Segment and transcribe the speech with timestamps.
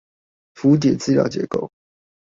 [0.55, 1.71] 圖解資料結構